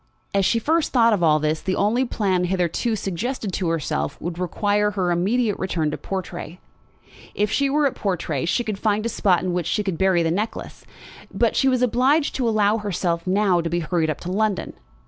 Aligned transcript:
As 0.33 0.45
she 0.45 0.57
first 0.57 0.91
thought 0.91 1.13
of 1.13 1.21
all 1.21 1.37
this, 1.37 1.61
the 1.61 1.75
only 1.75 2.05
plan 2.05 2.45
hitherto 2.45 2.95
suggested 2.95 3.53
to 3.53 3.69
herself 3.69 4.19
would 4.19 4.39
require 4.39 4.89
her 4.89 5.11
immediate 5.11 5.59
return 5.59 5.91
to 5.91 5.97
Portray. 5.99 6.59
If 7.35 7.51
she 7.51 7.69
were 7.69 7.85
at 7.85 7.93
Portray 7.93 8.45
she 8.45 8.63
could 8.63 8.79
find 8.79 9.05
a 9.05 9.09
spot 9.09 9.43
in 9.43 9.53
which 9.53 9.67
she 9.67 9.83
could 9.83 9.99
bury 9.99 10.23
the 10.23 10.31
necklace. 10.31 10.85
But 11.31 11.55
she 11.55 11.67
was 11.69 11.83
obliged 11.83 12.33
to 12.37 12.49
allow 12.49 12.79
herself 12.79 13.27
now 13.27 13.61
to 13.61 13.69
be 13.69 13.81
hurried 13.81 14.09
up 14.09 14.19
to 14.21 14.31
London. 14.31 14.73